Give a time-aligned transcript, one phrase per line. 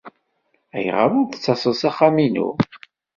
[0.75, 2.49] Ayɣer ur d-tettaseḍ s axxam-inu?